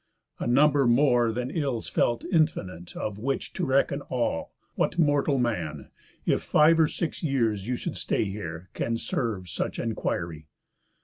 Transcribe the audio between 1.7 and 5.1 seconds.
felt infinite; Of which to reckon all, what